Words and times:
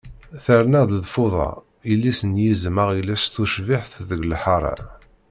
Terna-d 0.45 0.91
lfuḍa, 1.03 1.49
yelli-s 1.87 2.21
n 2.29 2.31
yizem 2.43 2.77
aɣilas 2.83 3.23
tucbiḥt 3.33 3.91
deg 4.09 4.19
lḥara. 4.31 4.75